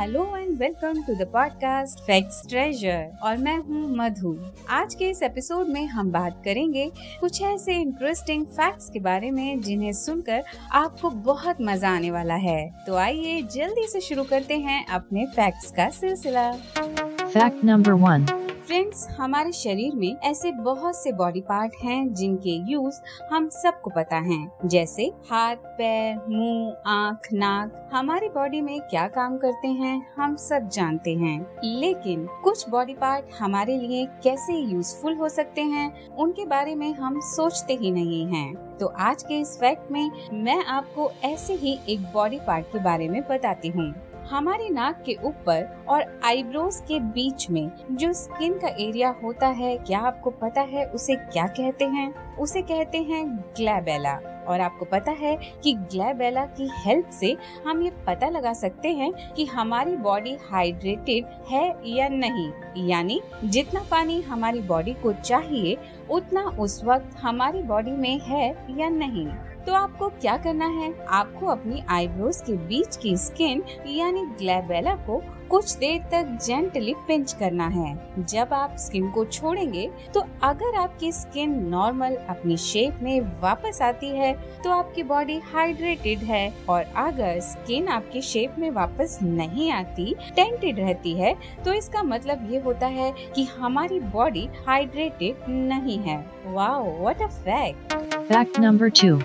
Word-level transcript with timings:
Hello 0.00 0.22
and 0.36 0.58
welcome 0.58 1.00
to 1.02 1.14
the 1.14 1.26
podcast 1.32 1.98
facts 2.00 2.40
treasure 2.48 3.18
और 3.22 3.36
मैं 3.36 3.56
हूँ 3.56 3.96
मधु। 3.96 4.34
आज 4.70 4.94
के 4.94 5.08
इस 5.10 5.22
एपिसोड 5.22 5.68
में 5.68 5.84
हम 5.86 6.12
बात 6.12 6.40
करेंगे 6.44 6.86
कुछ 7.20 7.40
ऐसे 7.42 7.74
इंटरेस्टिंग 7.74 8.46
फैक्ट्स 8.46 8.88
के 8.90 9.00
बारे 9.00 9.30
में 9.30 9.60
जिन्हें 9.60 9.92
सुनकर 9.92 10.42
आपको 10.72 11.10
बहुत 11.28 11.60
मज़ा 11.62 11.90
आने 11.90 12.10
वाला 12.10 12.34
है। 12.34 12.84
तो 12.86 12.96
आइए 12.96 13.42
जल्दी 13.54 13.86
से 13.88 14.00
शुरू 14.00 14.24
करते 14.24 14.58
हैं 14.58 14.84
अपने 14.86 15.26
फैक्ट्स 15.26 15.70
का 15.70 15.88
सिलसिला। 15.90 16.50
फैक्ट 16.52 17.64
नंबर 17.64 17.92
वन 17.92 18.26
फ्रेंड्स 18.70 19.08
हमारे 19.10 19.52
शरीर 19.52 19.94
में 19.94 20.16
ऐसे 20.16 20.52
बहुत 20.52 20.96
से 20.96 21.12
बॉडी 21.12 21.40
पार्ट 21.40 21.72
हैं 21.84 22.14
जिनके 22.14 22.50
यूज़ 22.72 23.00
हम 23.32 23.48
सबको 23.48 23.90
पता 23.90 24.16
है। 24.16 24.50
जैसे 24.64 25.12
हाथ, 25.30 25.56
पैर, 25.56 26.20
मुँह, 26.28 26.76
आँख, 26.86 27.28
नाक। 27.32 27.90
हमारे 27.92 28.28
बॉडी 28.28 28.60
में 28.60 28.80
क्या 28.80 29.08
काम 29.08 29.38
करते 29.38 29.68
हैं, 29.68 30.14
हम 30.16 30.36
सब 30.36 30.68
जानते 30.68 31.14
हैं। 31.14 31.46
लेकिन 31.64 32.26
कुछ 32.44 32.68
बॉडी 32.68 32.94
पार्ट 32.94 33.24
हमारे 33.38 33.78
लिए 33.78 34.06
कैसे 34.06 34.52
यूजफुल 34.52 35.14
हो 35.14 35.28
सकते 35.28 35.60
हैं, 35.60 36.08
उनके 36.08 36.46
बारे 36.46 36.74
में 36.74 36.92
हम 36.92 37.20
सोचते 37.20 37.74
ही 37.74 37.90
नहीं 37.90 38.26
हैं। 38.26 38.78
तो 38.78 38.86
आज 38.86 39.22
के 39.22 39.40
इस 39.40 39.58
फैक्ट 39.60 39.92
में 39.92 40.10
मैं 40.32 40.64
आपको 40.64 41.10
ऐसे 41.24 41.54
ही 41.54 41.78
एक 41.88 42.12
बॉडी 42.12 42.38
पार्ट 42.38 42.66
के 42.66 42.78
बारे 42.78 43.08
में 43.08 43.22
बताती 43.22 43.68
हूँ। 43.68 44.09
हमारे 44.30 44.68
नाक 44.68 45.02
के 45.06 45.16
ऊपर 45.24 45.84
और 45.88 46.20
आईब्रोज 46.24 46.76
के 46.88 47.00
बीच 47.00 47.50
में 47.50 47.70
जो 47.92 48.12
स्किन 48.12 48.54
का 48.54 48.68
एरिया 48.68 49.14
होता 49.22 49.46
है, 49.46 49.76
क्या 49.76 49.98
आपको 49.98 50.30
पता 50.30 50.60
है 50.60 50.84
उसे 50.86 51.14
क्या 51.14 51.46
कहते 51.46 51.84
हैं? 51.84 52.36
उसे 52.36 52.62
कहते 52.62 52.98
हैं 52.98 53.36
ग्लैबेला। 53.36 54.44
और 54.48 54.60
आपको 54.60 54.84
पता 54.84 55.10
है 55.10 55.38
कि 55.62 55.72
ग्लैबेला 55.72 56.46
की 56.46 56.70
हेल्प 56.76 57.10
से 57.10 57.36
हम 57.66 57.82
ये 57.82 57.90
पता 57.90 58.28
लगा 58.28 58.52
सकते 58.52 58.88
हैं 58.88 59.34
कि 59.34 59.44
हमारी 59.44 59.96
बॉडी 59.96 60.36
हाइड्रेटेड 60.50 61.24
है 61.48 61.76
या 61.86 62.08
नहीं। 62.08 62.52
यानी 62.76 63.20
जितना 63.44 63.80
पानी 63.90 64.20
हमारी 64.20 64.60
बॉडी 64.60 64.94
को 64.94 65.12
चाहिए, 65.12 65.76
उतना 66.10 66.42
उस 66.42 66.84
वक्त 66.84 67.16
हमारी 67.18 67.62
बॉडी 67.62 67.90
में 67.90 68.20
है 68.20 68.66
या 68.78 68.88
नहीं। 68.88 69.28
तो 69.66 69.72
आपको 69.72 70.08
क्या 70.08 70.36
करना 70.36 70.66
है? 70.66 71.06
आपको 71.08 71.46
अपनी 71.46 71.82
आईब्रोज 71.88 72.40
के 72.40 72.52
बीच 72.52 72.96
की 72.96 73.16
स्किन 73.16 73.62
यानी 73.86 74.22
ग्लैबेला 74.38 74.94
को 74.94 75.22
कुछ 75.50 75.72
देर 75.76 76.02
तक 76.10 76.26
जेंटली 76.44 76.94
पिंच 77.06 77.32
करना 77.32 77.66
है। 77.68 78.24
जब 78.24 78.52
आप 78.54 78.76
स्किन 78.78 79.10
को 79.10 79.24
छोड़ेंगे 79.26 79.88
तो 80.14 80.20
अगर 80.42 80.76
आपकी 80.78 81.10
स्किन 81.12 81.58
नॉर्मल 81.68 82.14
अपनी 82.28 82.56
शेप 82.56 82.98
में 83.02 83.20
वापस 83.40 83.80
आती 83.82 84.08
है 84.08 84.32
तो 84.62 84.70
आपकी 84.70 85.02
बॉडी 85.02 85.38
हाइड्रेटेड 85.44 86.18
है 86.24 86.52
और 86.68 86.84
अगर 86.98 87.40
स्किन 87.42 87.88
आपकी 87.88 88.22
शेप 88.22 88.54
में 88.58 88.70
वापस 88.70 89.18
नहीं 89.22 89.70
आती 89.72 90.14
टेंटेड 90.36 90.78
रहती 90.80 91.12
है 91.14 91.34
तो 91.64 91.72
इसका 91.72 92.02
मतलब 92.02 92.50
ये 92.52 92.60
होता 92.60 92.86
है 92.88 93.12
कि 93.34 93.44
हमारी 93.58 94.00
बॉडी 94.14 94.48
हाइड्रेटेड 94.66 95.50
नहीं 95.50 95.98
है। 95.98 96.18
Wow 96.46 96.98
what 97.00 97.22
a 97.22 97.26
fact 97.26 97.94
fact 98.14 98.58
number 98.60 98.90
two 99.02 99.16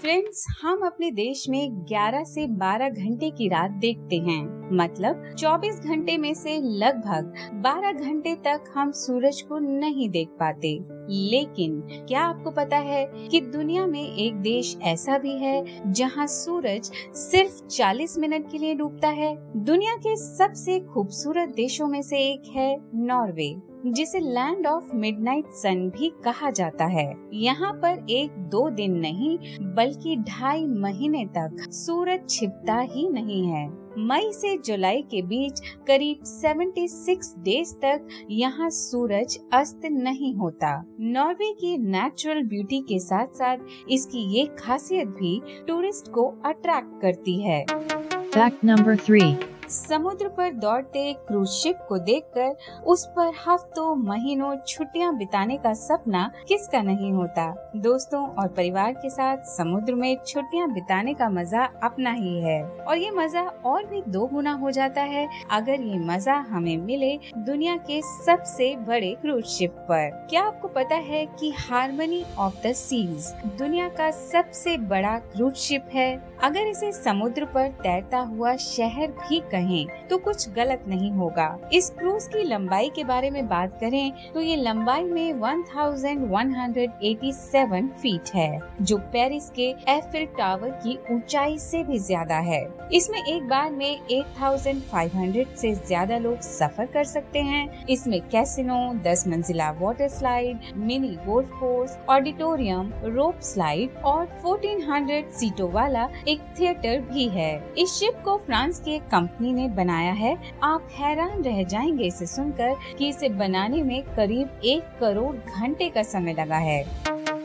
friends 0.00 0.46
हम 0.62 0.80
अपने 0.86 1.10
देश 1.10 1.48
में 1.48 1.86
11 1.86 2.24
से 2.24 2.46
12 2.46 2.88
घंटे 2.88 3.30
की 3.30 3.48
रात 3.48 3.70
देखते 3.70 4.16
हैं। 4.16 4.70
मतलब 4.76 5.34
24 5.38 5.80
घंटे 5.80 6.16
में 6.18 6.34
से 6.34 6.60
लगभग 6.60 7.34
12 7.54 7.92
घंटे 7.92 8.34
तक 8.34 8.64
हम 8.74 8.90
सूरज 8.90 9.42
को 9.42 9.58
नहीं 9.58 10.10
देख 10.10 10.28
पाते। 10.28 10.78
लेकिन 11.08 11.80
क्या 11.80 12.20
आपको 12.20 12.50
पता 12.50 12.76
है 12.76 13.06
कि 13.30 13.40
दुनिया 13.40 13.86
में 13.86 14.14
एक 14.14 14.34
देश 14.34 14.76
ऐसा 14.82 15.18
भी 15.18 15.32
है 15.32 15.92
जहाँ 15.92 16.26
सूरज 16.26 16.90
सिर्फ़ 17.14 17.66
40 17.66 18.18
मिनट 18.18 18.50
के 18.52 18.58
लिए 18.58 18.74
डूबता 18.74 19.08
है? 19.08 19.36
दुनिया 19.64 19.94
के 19.96 20.16
सबसे 20.16 20.80
खूबसूरत 20.80 21.48
देशों 21.48 21.86
में 21.86 22.02
से 22.02 22.16
एक 22.16 22.42
है 22.56 22.78
नॉर्वे। 22.94 23.69
जिसे 23.86 24.20
लैंड 24.20 24.66
ऑफ़ 24.66 24.94
मिडनाइट 24.96 25.50
सन 25.52 25.88
भी 25.90 26.12
कहा 26.24 26.50
जाता 26.50 26.84
है। 26.84 27.12
यहाँ 27.32 27.72
पर 27.72 28.06
एक 28.10 28.30
दो 28.50 28.68
दिन 28.70 28.98
नहीं, 28.98 29.38
बल्कि 29.74 30.16
ढाई 30.16 30.64
महीने 30.64 31.24
तक 31.26 31.70
सूरज 31.72 32.28
छिपता 32.30 32.78
ही 32.80 33.08
नहीं 33.08 33.46
है। 33.46 33.68
मई 33.98 34.30
से 34.32 34.56
जुलाई 34.56 35.02
के 35.02 35.22
बीच 35.22 35.60
करीब 35.86 36.24
76 36.24 37.34
डेज़ 37.38 37.74
तक 37.74 38.08
यहाँ 38.30 38.68
सूरज 38.70 39.38
अस्त 39.52 39.80
नहीं 39.84 40.34
होता। 40.34 40.72
नॉर्वे 41.00 41.52
की 41.52 41.76
नेचुरल 41.78 42.42
ब्यूटी 42.42 42.80
के 42.80 42.98
साथ 42.98 43.26
साथ 43.34 43.58
इसकी 43.90 44.26
ये 44.36 44.46
खासियत 44.58 45.08
भी 45.08 45.40
टूरिस्ट 45.66 46.10
को 46.12 46.26
अट्रैक्ट 46.46 47.00
करती 47.02 47.40
है। 47.42 47.64
फैक्ट 47.64 48.64
नंबर 48.64 48.96
थ्री 48.96 49.20
समुद्र 49.70 50.28
पर 50.28 50.52
दौड़ते 50.54 51.12
क्रूज 51.28 51.48
शिप 51.48 51.78
को 51.88 51.98
देखकर 51.98 52.82
उस 52.84 53.04
पर 53.08 53.32
हफ्तों, 53.46 53.94
महीनों 53.96 54.54
छुट्टियाँ 54.68 55.14
बिताने 55.16 55.56
का 55.56 55.72
सपना 55.74 56.30
किसका 56.48 56.80
नहीं 56.82 57.12
होता? 57.12 57.44
दोस्तों 57.76 58.26
और 58.32 58.48
परिवार 58.48 58.92
के 58.92 59.10
साथ 59.10 59.44
समुद्र 59.48 59.94
में 59.94 60.16
छुट्टियाँ 60.26 60.68
बिताने 60.72 61.14
का 61.14 61.28
मज़ा 61.30 61.64
अपना 61.82 62.10
ही 62.12 62.36
है। 62.40 62.62
और 62.62 62.98
ये 62.98 63.10
मज़ा 63.10 63.42
और 63.64 63.84
भी 63.86 64.02
दो 64.08 64.26
गुना 64.26 64.52
हो 64.52 64.70
जाता 64.70 65.02
है 65.02 65.28
अगर 65.50 65.80
ये 65.80 65.98
मज़ा 66.06 66.34
हमें 66.50 66.76
मिले 66.76 67.18
दुनिया 67.38 67.76
के 67.86 68.00
सबसे 68.02 68.74
बड़े 68.88 69.14
क्रूज 69.20 69.44
शिप 69.48 69.76
पर। 69.88 70.10
क्या 70.30 70.42
आपको 70.42 70.68
पता 70.70 70.96
है 70.96 71.24
कि 71.40 71.50
हार्मनी 71.58 72.24
ऑफ़ 72.38 72.66
द 72.66 72.72
सीज 72.74 73.32
दुनिया 73.58 73.88
का 73.90 74.10
सबसे 74.10 74.76
बड़ा 74.88 75.18
क्रूज 75.26 75.54
शिप 75.58 75.88
है? 75.94 76.10
अगर 76.42 76.66
इसे 76.66 76.90
समुद्र 76.92 77.44
पर 77.44 77.68
तैरता 77.82 78.18
हुआ 78.18 78.54
शहर 78.56 79.10
भी 79.10 79.40
कहें 79.60 80.08
तो 80.08 80.18
कुछ 80.20 80.48
गलत 80.50 80.84
नहीं 80.88 81.10
होगा। 81.12 81.58
इस 81.72 81.90
क्रूज 81.98 82.26
की 82.26 82.42
लंबाई 82.44 82.88
के 82.96 83.04
बारे 83.04 83.30
में 83.30 83.48
बात 83.48 83.78
करें 83.80 84.12
तो 84.34 84.40
ये 84.40 84.56
लंबाई 84.58 85.04
में 85.04 85.32
1187 85.34 87.88
फीट 87.92 88.30
है, 88.34 88.60
जो 88.80 88.96
पेरिस 89.12 89.50
के 89.50 89.74
एफिल 89.88 90.26
टावर 90.38 90.70
की 90.82 90.98
ऊंचाई 91.10 91.58
से 91.60 91.82
भी 91.84 91.98
ज़्यादा 92.00 92.38
है। 92.40 92.68
इसमें 92.92 93.18
एक 93.20 93.48
बार 93.48 93.70
में 93.72 94.00
8500 94.10 95.56
से 95.56 95.74
ज़्यादा 95.76 96.18
लोग 96.18 96.40
सफ़र 96.40 96.86
कर 96.86 97.04
सकते 97.04 97.40
हैं। 97.40 97.86
इसमें 97.86 98.20
कैसिनो 98.28 98.94
10 99.04 99.26
मंजिला 99.28 99.70
water 99.80 100.08
slide 100.10 100.58
mini 100.78 101.16
golf 101.26 101.50
course 101.60 101.98
auditorium 102.10 102.92
rope 103.06 103.40
slide 103.44 103.90
और 104.04 104.26
1400 104.44 105.30
सीटों 105.38 105.70
वाला 105.72 106.08
एक 106.28 106.40
थिएटर 106.58 107.00
भी 107.02 107.28
है। 107.30 107.74
इस 107.78 107.92
शिप 107.92 108.14
को 108.24 108.36
फ्रांस 108.46 108.80
की 108.80 108.94
एक 108.94 109.02
कंपनी 109.10 109.49
कंपनी 109.50 109.68
ने 109.68 109.68
बनाया 109.74 110.12
है। 110.12 110.36
आप 110.62 110.88
हैरान 110.98 111.42
रह 111.42 111.62
जाएँगे 111.64 112.04
इसे 112.04 112.26
सुनकर 112.26 112.74
कि 112.98 113.08
इसे 113.08 113.28
बनाने 113.28 113.82
में 113.82 114.02
करीब 114.16 114.60
एक 114.64 114.82
करोड़ 115.00 115.34
घंटे 115.36 115.88
का 115.88 116.02
समय 116.02 116.32
लगा 116.32 116.56
है। 116.56 116.82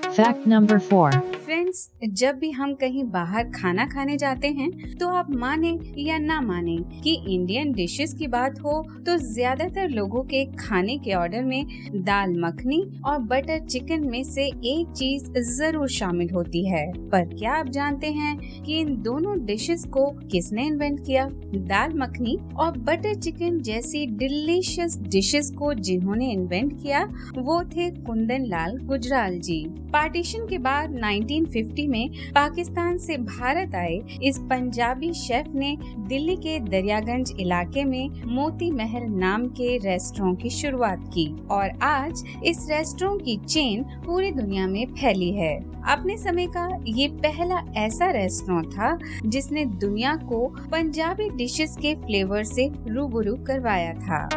फैक्ट 0.05 0.47
नंबर 0.47 0.79
फोर 0.79 1.11
फ्रेंड्स 1.45 1.89
जब 2.11 2.37
भी 2.39 2.49
हम 2.51 2.73
कहीं 2.73 3.03
बाहर 3.03 3.49
खाना 3.51 3.85
खाने 3.85 4.15
जाते 4.17 4.47
हैं 4.49 4.69
तो 4.97 5.07
आप 5.09 5.29
माने 5.31 5.69
या 5.97 6.17
ना 6.17 6.39
माने 6.41 6.77
कि 7.03 7.13
इंडियन 7.33 7.71
डिशेस 7.73 8.13
की 8.13 8.27
बात 8.27 8.59
हो 8.59 8.81
तो 9.05 9.17
ज़्यादातर 9.17 9.89
लोगों 9.89 10.23
के 10.23 10.43
खाने 10.55 10.97
के 10.97 11.13
ऑर्डर 11.13 11.43
में 11.43 11.65
दाल 12.05 12.33
मखनी 12.39 12.81
और 13.05 13.19
बटर 13.23 13.59
चिकन 13.65 14.07
में 14.09 14.23
से 14.23 14.45
एक 14.45 14.93
चीज़ 14.97 15.29
ज़रूर 15.49 15.89
शामिल 15.89 16.29
होती 16.29 16.65
है। 16.69 16.85
पर 17.09 17.27
क्या 17.29 17.53
आप 17.53 17.69
जानते 17.69 18.11
हैं 18.11 18.63
कि 18.63 18.79
इन 18.79 18.95
दोनों 19.01 19.37
डिशेस 19.45 19.85
को 19.87 20.09
किसने 20.31 20.65
इन्वेंट 20.67 21.05
किया? 21.05 21.27
दाल 21.55 21.93
मखनी 21.97 22.37
और 22.57 22.77
बटर 22.79 23.15
चिकन 23.15 23.61
जैसी 23.61 24.05
डिलीशियस 24.17 24.97
डिशेस 25.07 25.51
को 25.51 25.73
जिन्होंने 25.75 26.31
इन्वेंट 26.31 26.73
किया, 26.83 27.03
वो 27.37 27.63
थे 27.65 27.89
कुंदन 28.01 28.45
लाल 28.47 28.77
गुजराल 28.85 29.39
जी। 29.39 29.63
पार्टीशन 29.93 30.47
के 30.47 30.57
बाद 30.59 30.95
1950 31.35 31.87
में 31.87 32.09
पाकिस्तान 32.35 32.97
से 32.97 33.17
भारत 33.17 33.75
आए, 33.75 33.99
इस 34.23 34.37
पंजाबी 34.39 35.13
शेफ 35.13 35.47
ने 35.55 35.77
दिल्ली 35.97 36.35
के 36.35 36.59
दरियागंज 36.59 37.33
इलाके 37.39 37.83
में 37.83 38.09
मोती 38.25 38.71
महल 38.71 39.03
नाम 39.09 39.47
के 39.49 39.77
रेस्टोरेंट 39.77 40.41
की 40.41 40.49
शुरुआत 40.49 41.07
की 41.13 41.27
और 41.51 41.69
आज 41.83 42.23
इस 42.45 42.67
रेस्टोरों 42.71 43.17
की 43.17 43.37
चेन 43.37 43.83
पूरी 44.05 44.31
दुनिया 44.31 44.67
में 44.67 44.85
फैली 44.85 45.31
है। 45.31 45.55
अपने 45.87 46.17
समय 46.17 46.47
का 46.47 46.67
ये 46.87 47.07
पहला 47.07 47.63
ऐसा 47.77 48.09
रेस्टोरेंट 48.11 48.73
था 48.73 48.97
जिसने 49.25 49.65
दुनिया 49.65 50.15
को 50.15 50.45
पंजाबी 50.71 51.29
डिशेस 51.29 51.75
के 51.81 51.95
फ्लेवर 51.95 52.43
से 52.43 52.71
रूबरू 52.87 53.35
करवाया 53.35 53.93
था। 53.93 54.27